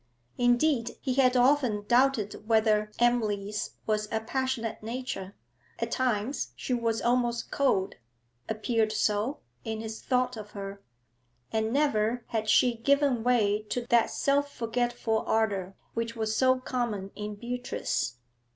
Indeed 0.39 0.97
he 0.99 1.13
had 1.13 1.37
often 1.37 1.85
doubted 1.85 2.47
whether 2.47 2.91
Emily's 2.97 3.75
was 3.85 4.07
a 4.11 4.19
passionate 4.19 4.81
nature; 4.81 5.35
at 5.77 5.91
times 5.91 6.53
she 6.55 6.73
was 6.73 7.03
almost 7.03 7.51
cold 7.51 7.93
appeared 8.49 8.91
so, 8.91 9.41
in 9.63 9.79
his 9.79 10.01
thought 10.01 10.35
of 10.37 10.53
her 10.57 10.81
and 11.51 11.71
never 11.71 12.23
had 12.29 12.49
she 12.49 12.73
given 12.77 13.23
way 13.23 13.61
to 13.69 13.85
that 13.89 14.09
self 14.09 14.51
forgetful 14.51 15.19
ardour 15.27 15.75
which 15.93 16.15
was 16.15 16.35
so 16.35 16.59
common 16.59 17.11
in 17.15 17.35
Beatrice. 17.35 18.15